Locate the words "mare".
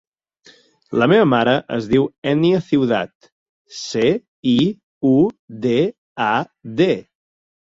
1.33-1.51